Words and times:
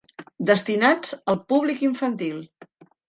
Destinats 0.49 1.13
al 1.33 1.39
públic 1.53 1.85
infantil. 1.89 2.41